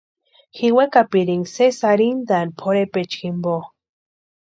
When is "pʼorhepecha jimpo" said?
2.59-3.55